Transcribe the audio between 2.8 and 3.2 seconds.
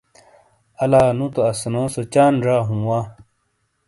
وا۔